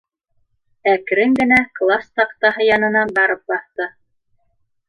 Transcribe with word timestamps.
Әкрен 0.93 1.35
генә 1.41 1.59
класс 1.81 2.09
таҡтаһы 2.21 2.67
янына 2.71 3.07
барып 3.21 3.55
баҫты. 3.55 3.91